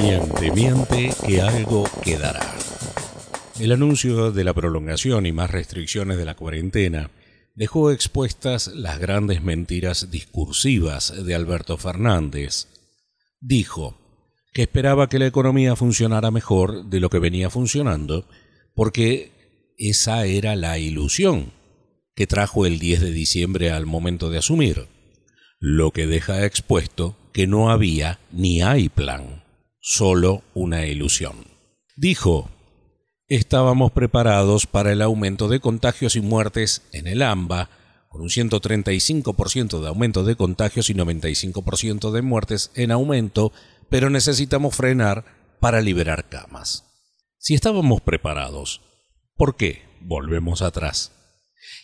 Miente, 0.00 0.50
miente, 0.52 1.10
que 1.26 1.42
algo 1.42 1.84
quedará. 2.02 2.54
El 3.58 3.72
anuncio 3.72 4.32
de 4.32 4.44
la 4.44 4.54
prolongación 4.54 5.26
y 5.26 5.32
más 5.32 5.50
restricciones 5.50 6.16
de 6.16 6.24
la 6.24 6.36
cuarentena 6.36 7.10
dejó 7.54 7.90
expuestas 7.90 8.68
las 8.68 8.98
grandes 8.98 9.42
mentiras 9.42 10.10
discursivas 10.10 11.12
de 11.26 11.34
Alberto 11.34 11.76
Fernández. 11.76 12.66
Dijo 13.40 13.98
que 14.54 14.62
esperaba 14.62 15.10
que 15.10 15.18
la 15.18 15.26
economía 15.26 15.76
funcionara 15.76 16.30
mejor 16.30 16.86
de 16.86 17.00
lo 17.00 17.10
que 17.10 17.18
venía 17.18 17.50
funcionando, 17.50 18.26
porque 18.74 19.74
esa 19.76 20.24
era 20.24 20.56
la 20.56 20.78
ilusión 20.78 21.52
que 22.14 22.26
trajo 22.26 22.64
el 22.64 22.78
10 22.78 23.02
de 23.02 23.10
diciembre 23.10 23.70
al 23.70 23.84
momento 23.84 24.30
de 24.30 24.38
asumir, 24.38 24.86
lo 25.58 25.90
que 25.90 26.06
deja 26.06 26.46
expuesto 26.46 27.16
que 27.34 27.46
no 27.46 27.70
había 27.70 28.18
ni 28.32 28.62
hay 28.62 28.88
plan, 28.88 29.44
solo 29.80 30.42
una 30.54 30.86
ilusión. 30.86 31.46
Dijo 31.96 32.50
estábamos 33.30 33.92
preparados 33.92 34.66
para 34.66 34.90
el 34.90 35.00
aumento 35.00 35.46
de 35.48 35.60
contagios 35.60 36.16
y 36.16 36.20
muertes 36.20 36.82
en 36.92 37.06
el 37.06 37.22
AMBA, 37.22 37.70
con 38.08 38.22
un 38.22 38.28
135% 38.28 39.80
de 39.80 39.86
aumento 39.86 40.24
de 40.24 40.34
contagios 40.34 40.90
y 40.90 40.94
95% 40.94 42.10
de 42.10 42.22
muertes 42.22 42.72
en 42.74 42.90
aumento, 42.90 43.52
pero 43.88 44.10
necesitamos 44.10 44.74
frenar 44.74 45.24
para 45.60 45.80
liberar 45.80 46.28
camas. 46.28 46.84
Si 47.38 47.54
estábamos 47.54 48.00
preparados, 48.00 48.80
¿por 49.36 49.56
qué 49.56 49.84
volvemos 50.00 50.60
atrás? 50.60 51.12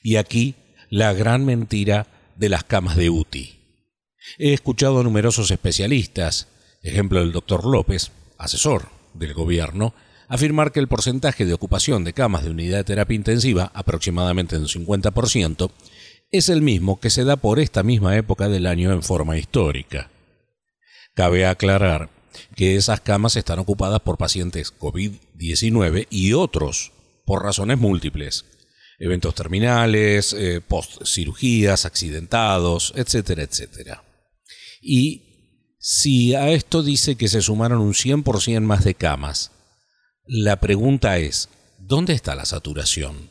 Y 0.03 0.17
aquí 0.17 0.57
la 0.91 1.13
gran 1.13 1.45
mentira 1.45 2.09
de 2.35 2.49
las 2.49 2.65
camas 2.65 2.97
de 2.97 3.09
UTI. 3.09 3.61
He 4.39 4.53
escuchado 4.53 4.99
a 4.99 5.05
numerosos 5.05 5.53
especialistas, 5.53 6.49
ejemplo 6.89 7.21
el 7.21 7.33
doctor 7.33 7.65
López, 7.65 8.13
asesor 8.39 8.89
del 9.15 9.35
gobierno, 9.35 9.95
afirmar 10.29 10.73
que 10.73 10.81
el 10.81 10.89
porcentaje 10.89 11.45
de 11.45 11.55
ocupación 11.55 12.05
de 12.05 12.13
camas 12.13 12.45
de 12.45 12.51
unidad 12.51 12.79
de 12.79 12.85
terapia 12.85 13.15
intensiva, 13.15 13.71
aproximadamente 13.75 14.57
un 14.57 14.67
50%, 14.67 15.71
es 16.31 16.49
el 16.49 16.63
mismo 16.63 16.99
que 17.01 17.11
se 17.11 17.25
da 17.25 17.37
por 17.37 17.61
esta 17.61 17.83
misma 17.83 18.17
época 18.17 18.49
del 18.49 18.67
año 18.67 18.93
en 18.93 19.03
forma 19.03 19.39
histórica. 19.39 20.11
Cabe 21.15 21.47
aclarar 21.47 22.11
que 22.55 22.77
esas 22.77 23.01
camas 23.01 23.37
están 23.37 23.59
ocupadas 23.59 24.01
por 24.01 24.19
pacientes 24.19 24.77
COVID-19 24.77 26.07
y 26.11 26.33
otros 26.33 26.93
por 27.25 27.43
razones 27.43 27.79
múltiples, 27.79 28.45
eventos 28.99 29.35
terminales, 29.35 30.33
eh, 30.33 30.61
post-cirugías, 30.67 31.87
accidentados, 31.87 32.93
etcétera, 32.97 33.43
etcétera. 33.43 34.05
Y 34.81 35.26
si 35.79 36.35
a 36.35 36.51
esto 36.51 36.83
dice 36.83 37.17
que 37.17 37.29
se 37.29 37.43
sumaron 37.43 37.81
un 37.81 37.93
100% 37.93 38.61
más 38.61 38.85
de 38.85 38.95
camas, 38.95 39.53
la 40.25 40.57
pregunta 40.61 41.19
es, 41.19 41.49
¿dónde 41.79 42.13
está 42.13 42.35
la 42.35 42.45
saturación? 42.45 43.31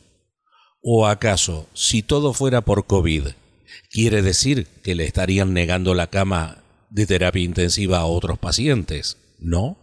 ¿O 0.80 1.06
acaso, 1.06 1.68
si 1.74 2.02
todo 2.02 2.32
fuera 2.32 2.60
por 2.60 2.86
COVID, 2.86 3.28
quiere 3.90 4.22
decir 4.22 4.66
que 4.82 4.94
le 4.94 5.04
estarían 5.04 5.52
negando 5.52 5.94
la 5.94 6.06
cama 6.06 6.62
de 6.90 7.06
terapia 7.06 7.42
intensiva 7.42 7.98
a 7.98 8.06
otros 8.06 8.38
pacientes? 8.38 9.18
¿No? 9.38 9.76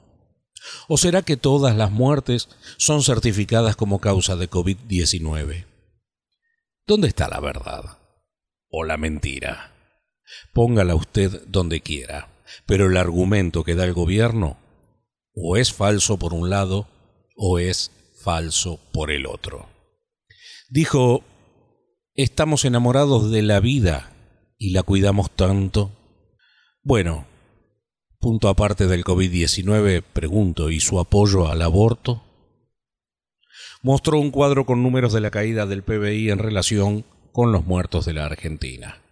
¿O 0.87 0.97
será 0.97 1.21
que 1.21 1.37
todas 1.37 1.75
las 1.75 1.91
muertes 1.91 2.49
son 2.77 3.03
certificadas 3.03 3.75
como 3.75 3.99
causa 3.99 4.35
de 4.35 4.49
COVID-19? 4.49 5.65
¿Dónde 6.87 7.07
está 7.07 7.27
la 7.27 7.39
verdad? 7.39 7.97
¿O 8.69 8.83
la 8.83 8.97
mentira? 8.97 9.71
Póngala 10.53 10.95
usted 10.95 11.43
donde 11.47 11.81
quiera, 11.81 12.32
pero 12.65 12.87
el 12.87 12.97
argumento 12.97 13.63
que 13.63 13.75
da 13.75 13.85
el 13.85 13.93
gobierno 13.93 14.57
o 15.35 15.57
es 15.57 15.73
falso 15.73 16.17
por 16.17 16.33
un 16.33 16.49
lado 16.49 16.87
o 17.35 17.59
es 17.59 17.91
falso 18.21 18.79
por 18.91 19.11
el 19.11 19.25
otro. 19.25 19.67
Dijo, 20.69 21.23
estamos 22.15 22.65
enamorados 22.65 23.31
de 23.31 23.41
la 23.41 23.59
vida 23.59 24.11
y 24.57 24.71
la 24.71 24.83
cuidamos 24.83 25.31
tanto. 25.31 25.91
Bueno, 26.81 27.27
punto 28.19 28.47
aparte 28.47 28.87
del 28.87 29.03
COVID-19, 29.03 30.03
pregunto, 30.13 30.69
¿y 30.69 30.79
su 30.79 30.99
apoyo 30.99 31.47
al 31.47 31.61
aborto? 31.61 32.23
Mostró 33.81 34.19
un 34.19 34.31
cuadro 34.31 34.65
con 34.65 34.81
números 34.81 35.11
de 35.11 35.19
la 35.19 35.31
caída 35.31 35.65
del 35.65 35.83
PBI 35.83 36.29
en 36.29 36.39
relación 36.39 37.05
con 37.33 37.51
los 37.51 37.65
muertos 37.65 38.05
de 38.05 38.13
la 38.13 38.25
Argentina. 38.25 39.02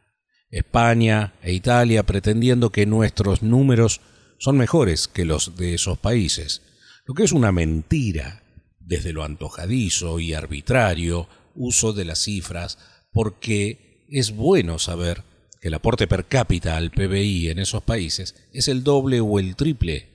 España 0.51 1.33
e 1.41 1.53
Italia 1.53 2.03
pretendiendo 2.03 2.69
que 2.69 2.85
nuestros 2.85 3.41
números 3.41 4.01
son 4.37 4.57
mejores 4.57 5.07
que 5.07 5.25
los 5.25 5.55
de 5.55 5.73
esos 5.73 5.97
países, 5.97 6.61
lo 7.05 7.13
que 7.13 7.23
es 7.23 7.31
una 7.31 7.51
mentira 7.51 8.43
desde 8.79 9.13
lo 9.13 9.23
antojadizo 9.23 10.19
y 10.19 10.33
arbitrario 10.33 11.27
uso 11.55 11.93
de 11.93 12.05
las 12.05 12.19
cifras, 12.19 12.77
porque 13.11 14.05
es 14.09 14.31
bueno 14.31 14.79
saber 14.79 15.23
que 15.61 15.69
el 15.69 15.75
aporte 15.75 16.07
per 16.07 16.25
cápita 16.25 16.75
al 16.75 16.91
PBI 16.91 17.49
en 17.49 17.59
esos 17.59 17.83
países 17.83 18.35
es 18.51 18.67
el 18.67 18.83
doble 18.83 19.21
o 19.21 19.39
el 19.39 19.55
triple 19.55 20.09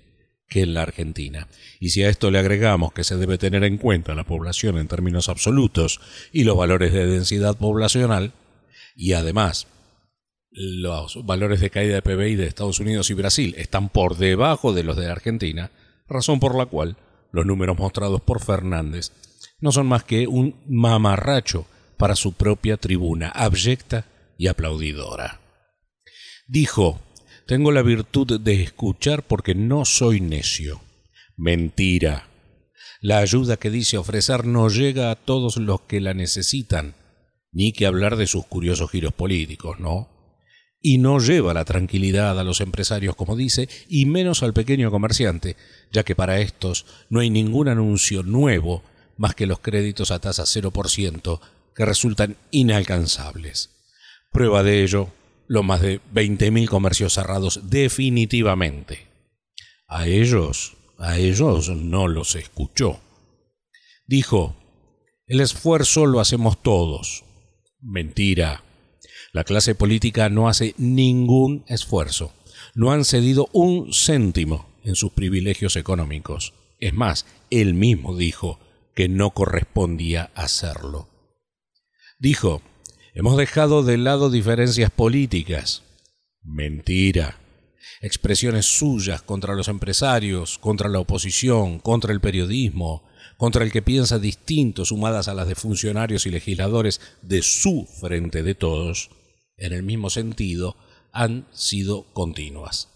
que 0.48 0.62
en 0.62 0.74
la 0.74 0.82
Argentina. 0.82 1.48
Y 1.80 1.91
si 1.91 2.03
a 2.03 2.08
esto 2.08 2.30
le 2.30 2.38
agregamos 2.38 2.92
que 2.92 3.04
se 3.04 3.16
debe 3.16 3.38
tener 3.38 3.64
en 3.64 3.78
cuenta 3.78 4.14
la 4.14 4.24
población 4.24 4.78
en 4.78 4.88
términos 4.88 5.28
absolutos 5.28 6.00
y 6.32 6.44
los 6.44 6.56
valores 6.56 6.92
de 6.92 7.06
densidad 7.06 7.56
poblacional, 7.56 8.32
y 8.97 9.12
además 9.12 9.66
los 10.56 11.25
valores 11.27 11.61
de 11.61 11.69
caída 11.69 11.94
de 11.94 12.03
PBI 12.03 12.34
de 12.34 12.47
Estados 12.47 12.81
Unidos 12.81 13.11
y 13.11 13.15
Brasil 13.15 13.55
están 13.59 13.91
por 13.91 14.17
debajo 14.17 14.72
de 14.72 14.84
los 14.84 14.97
de 14.97 15.11
Argentina, 15.11 15.71
razón 16.09 16.41
por 16.41 16.56
la 16.56 16.65
cual 16.65 16.97
los 17.31 17.44
números 17.44 17.78
mostrados 17.78 18.22
por 18.22 18.41
Fernández 18.41 19.12
no 19.61 19.71
son 19.71 19.87
más 19.87 20.05
que 20.05 20.27
un 20.27 20.56
mamarracho 20.66 21.66
para 21.99 22.16
su 22.16 22.33
propia 22.33 22.78
tribuna, 22.78 23.28
abyecta 23.28 24.06
y 24.39 24.47
aplaudidora. 24.49 25.41
Dijo, 26.47 27.00
tengo 27.47 27.71
la 27.71 27.83
virtud 27.83 28.41
de 28.41 28.62
escuchar 28.62 29.25
porque 29.25 29.55
no 29.55 29.84
soy 29.84 30.21
necio. 30.21 30.81
Mentira. 31.37 32.28
La 33.03 33.19
ayuda 33.19 33.59
que 33.59 33.71
dice 33.71 33.99
ofrecer 33.99 34.47
no 34.47 34.69
llega 34.69 35.11
a 35.11 35.16
todos 35.16 35.59
los 35.59 35.83
que 35.83 36.00
la 36.00 36.15
necesitan, 36.15 36.95
ni 37.53 37.72
que 37.72 37.87
hablar 37.87 38.16
de 38.16 38.27
sus 38.27 38.47
curiosos 38.47 38.91
giros 38.91 39.12
políticos, 39.12 39.78
¿no? 39.81 40.16
Y 40.86 40.98
no 40.98 41.19
lleva 41.19 41.52
la 41.52 41.64
tranquilidad 41.64 42.38
a 42.38 42.44
los 42.44 42.60
empresarios, 42.60 43.16
como 43.16 43.34
dice, 43.34 43.69
y 43.88 44.06
menos 44.06 44.44
al 44.44 44.52
pequeño 44.52 44.92
comerciante, 44.92 45.56
ya 45.91 46.04
que 46.04 46.14
para 46.14 46.38
estos 46.38 46.86
no 47.10 47.19
hay 47.19 47.28
ningún 47.28 47.66
anuncio 47.66 48.22
nuevo 48.22 48.84
más 49.16 49.34
que 49.34 49.48
los 49.48 49.58
créditos 49.58 50.12
a 50.12 50.20
tasa 50.20 50.44
0% 50.44 51.41
que 51.74 51.84
resultan 51.84 52.36
inalcanzables. 52.52 53.70
Prueba 54.30 54.62
de 54.62 54.84
ello, 54.84 55.08
los 55.48 55.64
más 55.64 55.80
de 55.80 56.00
20.000 56.14 56.69
comercios 56.69 57.14
cerrados 57.14 57.62
definitivamente. 57.64 59.08
A 59.88 60.06
ellos, 60.06 60.76
a 60.98 61.18
ellos 61.18 61.68
no 61.68 62.06
los 62.06 62.36
escuchó. 62.36 63.00
Dijo, 64.06 64.54
el 65.26 65.41
esfuerzo 65.41 66.06
lo 66.06 66.20
hacemos 66.20 66.62
todos. 66.62 67.24
Mentira. 67.80 68.62
La 69.36 69.44
clase 69.44 69.74
política 69.74 70.30
no 70.30 70.48
hace 70.48 70.74
ningún 70.78 71.62
esfuerzo. 71.66 72.32
No 72.74 72.92
han 72.92 73.04
cedido 73.04 73.50
un 73.52 73.92
céntimo 73.92 74.66
en 74.82 74.94
sus 74.94 75.12
privilegios 75.12 75.76
económicos. 75.76 76.54
Es 76.78 76.94
más, 76.94 77.26
él 77.50 77.74
mismo 77.74 78.16
dijo 78.16 78.58
que 78.94 79.10
no 79.10 79.32
correspondía 79.32 80.30
hacerlo. 80.34 81.10
Dijo, 82.19 82.62
hemos 83.12 83.36
dejado 83.36 83.82
de 83.82 83.98
lado 83.98 84.30
diferencias 84.30 84.91
políticas. 84.91 85.82
Mentira. 86.42 87.38
Expresiones 88.00 88.64
suyas 88.64 89.20
contra 89.20 89.54
los 89.54 89.68
empresarios, 89.68 90.56
contra 90.56 90.89
la 90.89 91.00
oposición, 91.00 91.78
contra 91.78 92.15
el 92.15 92.22
periodismo, 92.22 93.04
contra 93.36 93.65
el 93.65 93.71
que 93.71 93.82
piensa 93.82 94.18
distinto, 94.18 94.86
sumadas 94.86 95.28
a 95.28 95.34
las 95.34 95.47
de 95.47 95.56
funcionarios 95.56 96.24
y 96.24 96.30
legisladores 96.30 97.03
de 97.21 97.42
su 97.42 97.86
frente 98.00 98.42
de 98.42 98.54
todos, 98.54 99.10
en 99.56 99.72
el 99.72 99.82
mismo 99.82 100.10
sentido, 100.10 100.76
han 101.12 101.47
sido 101.53 102.04
continuas. 102.12 102.88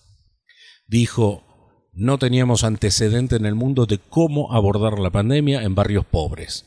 Dijo, 0.87 1.43
no 1.93 2.19
teníamos 2.19 2.65
antecedente 2.65 3.37
en 3.37 3.47
el 3.47 3.55
mundo 3.55 3.87
de 3.87 3.99
cómo 3.99 4.53
abordar 4.53 4.99
la 4.99 5.11
pandemia 5.11 5.63
en 5.63 5.75
barrios 5.75 6.05
pobres. 6.05 6.67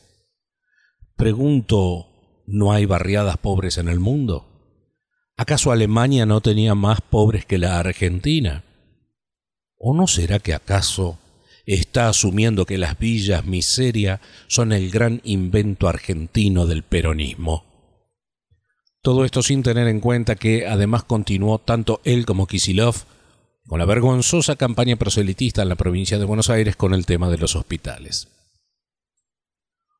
Pregunto, 1.16 2.08
¿no 2.46 2.72
hay 2.72 2.86
barriadas 2.86 3.38
pobres 3.38 3.78
en 3.78 3.88
el 3.88 4.00
mundo? 4.00 4.46
¿Acaso 5.36 5.72
Alemania 5.72 6.26
no 6.26 6.40
tenía 6.40 6.74
más 6.74 7.00
pobres 7.00 7.44
que 7.44 7.58
la 7.58 7.78
Argentina? 7.78 8.64
¿O 9.76 9.94
no 9.94 10.06
será 10.06 10.38
que 10.38 10.54
acaso 10.54 11.18
está 11.66 12.08
asumiendo 12.08 12.66
que 12.66 12.78
las 12.78 12.98
villas 12.98 13.44
miseria 13.44 14.20
son 14.46 14.72
el 14.72 14.90
gran 14.90 15.20
invento 15.24 15.88
argentino 15.88 16.66
del 16.66 16.82
peronismo? 16.82 17.73
Todo 19.04 19.26
esto 19.26 19.42
sin 19.42 19.62
tener 19.62 19.86
en 19.86 20.00
cuenta 20.00 20.34
que 20.34 20.66
además 20.66 21.04
continuó 21.04 21.58
tanto 21.58 22.00
él 22.04 22.24
como 22.24 22.46
Kisilov 22.46 22.94
con 23.66 23.78
la 23.78 23.84
vergonzosa 23.84 24.56
campaña 24.56 24.96
proselitista 24.96 25.60
en 25.60 25.68
la 25.68 25.74
provincia 25.74 26.18
de 26.18 26.24
Buenos 26.24 26.48
Aires 26.48 26.74
con 26.74 26.94
el 26.94 27.04
tema 27.04 27.28
de 27.28 27.36
los 27.36 27.54
hospitales. 27.54 28.28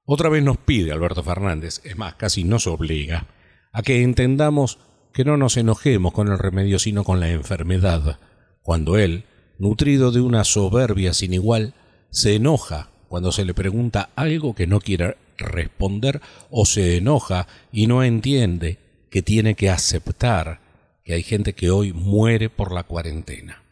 Otra 0.06 0.30
vez 0.30 0.42
nos 0.42 0.56
pide 0.56 0.90
Alberto 0.90 1.22
Fernández, 1.22 1.82
es 1.84 1.98
más, 1.98 2.14
casi 2.14 2.44
nos 2.44 2.66
obliga, 2.66 3.26
a 3.74 3.82
que 3.82 4.00
entendamos 4.00 4.78
que 5.12 5.26
no 5.26 5.36
nos 5.36 5.58
enojemos 5.58 6.14
con 6.14 6.28
el 6.28 6.38
remedio 6.38 6.78
sino 6.78 7.04
con 7.04 7.20
la 7.20 7.28
enfermedad, 7.28 8.18
cuando 8.62 8.96
él, 8.96 9.24
nutrido 9.58 10.12
de 10.12 10.22
una 10.22 10.44
soberbia 10.44 11.12
sin 11.12 11.34
igual, 11.34 11.74
se 12.08 12.36
enoja 12.36 12.88
cuando 13.08 13.32
se 13.32 13.44
le 13.44 13.52
pregunta 13.52 14.08
algo 14.16 14.54
que 14.54 14.66
no 14.66 14.80
quiere 14.80 15.18
responder 15.36 16.22
o 16.48 16.64
se 16.64 16.96
enoja 16.96 17.46
y 17.70 17.86
no 17.86 18.02
entiende 18.02 18.82
que 19.14 19.22
tiene 19.22 19.54
que 19.54 19.70
aceptar 19.70 20.58
que 21.04 21.14
hay 21.14 21.22
gente 21.22 21.52
que 21.52 21.70
hoy 21.70 21.92
muere 21.92 22.50
por 22.50 22.72
la 22.72 22.82
cuarentena. 22.82 23.62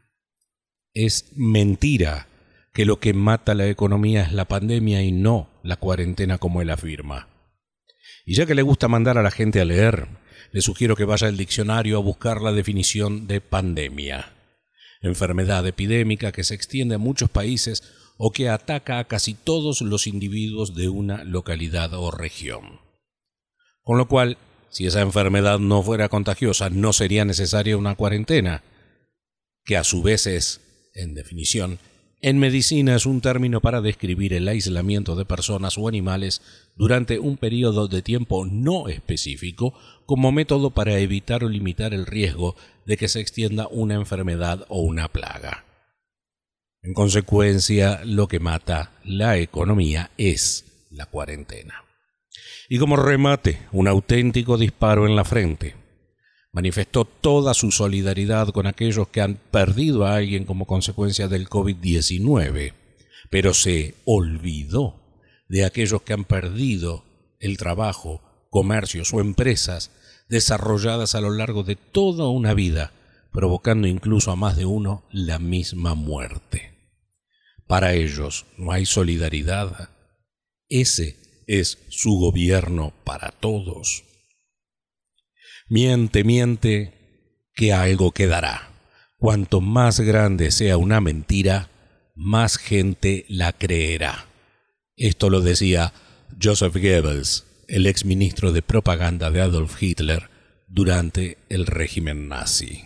Es 0.94 1.32
mentira 1.34 2.28
que 2.72 2.84
lo 2.84 3.00
que 3.00 3.12
mata 3.12 3.56
la 3.56 3.66
economía 3.66 4.22
es 4.22 4.30
la 4.30 4.44
pandemia 4.44 5.02
y 5.02 5.10
no 5.10 5.50
la 5.64 5.74
cuarentena 5.74 6.38
como 6.38 6.62
él 6.62 6.70
afirma. 6.70 7.26
Y 8.24 8.36
ya 8.36 8.46
que 8.46 8.54
le 8.54 8.62
gusta 8.62 8.86
mandar 8.86 9.18
a 9.18 9.22
la 9.24 9.32
gente 9.32 9.60
a 9.60 9.64
leer, 9.64 10.06
le 10.52 10.62
sugiero 10.62 10.94
que 10.94 11.06
vaya 11.06 11.26
al 11.26 11.36
diccionario 11.36 11.96
a 11.96 12.02
buscar 12.02 12.40
la 12.40 12.52
definición 12.52 13.26
de 13.26 13.40
pandemia. 13.40 14.30
Enfermedad 15.00 15.66
epidémica 15.66 16.30
que 16.30 16.44
se 16.44 16.54
extiende 16.54 16.94
a 16.94 16.98
muchos 16.98 17.30
países 17.30 17.82
o 18.16 18.30
que 18.30 18.48
ataca 18.48 19.00
a 19.00 19.08
casi 19.08 19.34
todos 19.34 19.80
los 19.80 20.06
individuos 20.06 20.76
de 20.76 20.88
una 20.88 21.24
localidad 21.24 21.94
o 21.94 22.12
región. 22.12 22.78
Con 23.82 23.98
lo 23.98 24.06
cual, 24.06 24.38
si 24.72 24.86
esa 24.86 25.02
enfermedad 25.02 25.58
no 25.58 25.82
fuera 25.82 26.08
contagiosa, 26.08 26.70
no 26.70 26.94
sería 26.94 27.26
necesaria 27.26 27.76
una 27.76 27.94
cuarentena, 27.94 28.62
que 29.64 29.76
a 29.76 29.84
su 29.84 30.02
vez 30.02 30.26
es, 30.26 30.60
en 30.94 31.14
definición, 31.14 31.78
en 32.22 32.38
medicina 32.38 32.96
es 32.96 33.04
un 33.04 33.20
término 33.20 33.60
para 33.60 33.82
describir 33.82 34.32
el 34.32 34.48
aislamiento 34.48 35.14
de 35.14 35.26
personas 35.26 35.76
o 35.76 35.88
animales 35.88 36.40
durante 36.74 37.18
un 37.18 37.36
periodo 37.36 37.86
de 37.86 38.00
tiempo 38.00 38.46
no 38.46 38.88
específico 38.88 39.74
como 40.06 40.32
método 40.32 40.70
para 40.70 40.98
evitar 40.98 41.44
o 41.44 41.50
limitar 41.50 41.92
el 41.92 42.06
riesgo 42.06 42.56
de 42.86 42.96
que 42.96 43.08
se 43.08 43.20
extienda 43.20 43.68
una 43.68 43.94
enfermedad 43.94 44.64
o 44.68 44.80
una 44.80 45.08
plaga. 45.08 45.66
En 46.80 46.94
consecuencia, 46.94 48.00
lo 48.04 48.26
que 48.26 48.40
mata 48.40 48.92
la 49.04 49.36
economía 49.36 50.12
es 50.16 50.64
la 50.90 51.06
cuarentena. 51.06 51.84
Y 52.68 52.78
como 52.78 52.96
remate, 52.96 53.60
un 53.72 53.88
auténtico 53.88 54.56
disparo 54.56 55.06
en 55.06 55.16
la 55.16 55.24
frente 55.24 55.82
manifestó 56.52 57.06
toda 57.06 57.54
su 57.54 57.70
solidaridad 57.70 58.48
con 58.48 58.66
aquellos 58.66 59.08
que 59.08 59.22
han 59.22 59.36
perdido 59.50 60.06
a 60.06 60.16
alguien 60.16 60.44
como 60.44 60.66
consecuencia 60.66 61.26
del 61.26 61.48
COVID-19, 61.48 62.74
pero 63.30 63.54
se 63.54 63.94
olvidó 64.04 64.96
de 65.48 65.64
aquellos 65.64 66.02
que 66.02 66.12
han 66.12 66.24
perdido 66.24 67.04
el 67.40 67.56
trabajo, 67.56 68.20
comercios 68.50 69.12
o 69.14 69.20
empresas 69.20 69.90
desarrolladas 70.28 71.14
a 71.14 71.20
lo 71.20 71.30
largo 71.30 71.62
de 71.62 71.76
toda 71.76 72.28
una 72.28 72.54
vida, 72.54 72.92
provocando 73.32 73.88
incluso 73.88 74.30
a 74.30 74.36
más 74.36 74.56
de 74.56 74.66
uno 74.66 75.04
la 75.10 75.38
misma 75.38 75.94
muerte. 75.94 76.72
Para 77.66 77.94
ellos 77.94 78.44
no 78.58 78.72
hay 78.72 78.84
solidaridad. 78.84 79.88
Ese 80.68 81.16
es 81.52 81.78
su 81.90 82.18
gobierno 82.18 82.94
para 83.04 83.30
todos. 83.30 84.04
Miente, 85.68 86.24
miente, 86.24 86.94
que 87.54 87.74
algo 87.74 88.12
quedará. 88.12 88.70
Cuanto 89.18 89.60
más 89.60 90.00
grande 90.00 90.50
sea 90.50 90.78
una 90.78 91.02
mentira, 91.02 91.68
más 92.14 92.56
gente 92.56 93.26
la 93.28 93.52
creerá. 93.52 94.26
Esto 94.96 95.28
lo 95.28 95.42
decía 95.42 95.92
Joseph 96.42 96.74
Goebbels, 96.74 97.44
el 97.68 97.86
ex 97.86 98.06
ministro 98.06 98.52
de 98.52 98.62
propaganda 98.62 99.30
de 99.30 99.42
Adolf 99.42 99.82
Hitler 99.82 100.30
durante 100.68 101.36
el 101.50 101.66
régimen 101.66 102.28
nazi. 102.28 102.84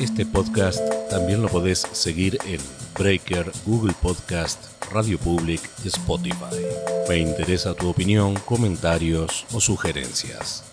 Este 0.00 0.26
podcast 0.26 0.80
también 1.08 1.42
lo 1.42 1.48
podés 1.48 1.78
seguir 1.92 2.38
en 2.44 2.60
Breaker, 2.98 3.52
Google 3.64 3.94
Podcast, 4.02 4.75
Radio 4.92 5.18
Public 5.18 5.60
Spotify. 5.84 6.64
Me 7.08 7.18
interesa 7.18 7.74
tu 7.74 7.88
opinión, 7.88 8.34
comentarios 8.44 9.46
o 9.52 9.60
sugerencias. 9.60 10.64